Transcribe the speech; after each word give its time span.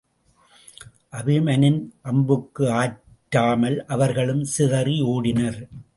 அபிமனின் 1.17 1.77
அம்புக்கு 2.01 2.65
ஆற்றாமல் 2.71 3.77
அவர்களும் 3.87 4.43
சிதறி 4.55 4.97
ஓடினர். 5.13 5.61